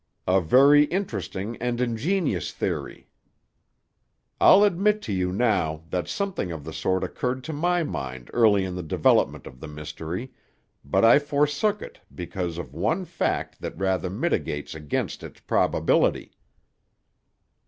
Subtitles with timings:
[0.27, 3.07] "A very interesting and ingenious theory.
[4.39, 8.65] I'll admit to you now that something of the sort occurred to my mind early
[8.65, 10.31] in the development of the mystery,
[10.83, 16.31] but I forsook it because of one fact that rather militates against its probability."